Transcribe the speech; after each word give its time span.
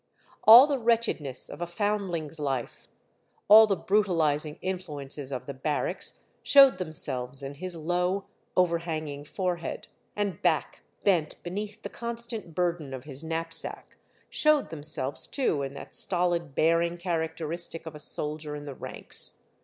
All 0.45 0.67
t^he 0.67 0.83
wretchedness 0.83 1.47
of 1.47 1.61
a 1.61 1.67
foundling's 1.67 2.39
life, 2.39 2.87
all 3.47 3.67
the 3.67 3.77
brutahzing 3.77 4.57
influences 4.63 5.31
of 5.31 5.45
the 5.45 5.53
barracks 5.53 6.21
showed 6.41 6.79
themselves 6.79 7.43
in 7.43 7.53
his 7.53 7.77
low, 7.77 8.25
over 8.57 8.79
hanging 8.79 9.23
forehead, 9.23 9.87
and 10.15 10.41
back 10.41 10.81
bent 11.03 11.35
beneath 11.43 11.83
the 11.83 11.89
con 11.89 12.17
stant 12.17 12.55
burden 12.55 12.95
of 12.95 13.03
his 13.03 13.23
knapsack,— 13.23 13.97
showed 14.31 14.71
themselves 14.71 15.27
too 15.27 15.61
in 15.61 15.75
that 15.75 15.93
stolid 15.93 16.55
bearing 16.55 16.97
characteristic 16.97 17.85
of 17.85 17.93
a 17.93 17.99
soldier 17.99 18.55
in 18.55 18.65
the 18.65 18.73
ranks. 18.73 19.33